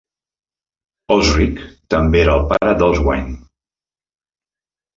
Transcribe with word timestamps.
Osric 1.15 1.61
també 1.95 2.21
era 2.23 2.35
el 2.39 2.49
pare 2.55 2.73
d'Oswine. 2.81 3.39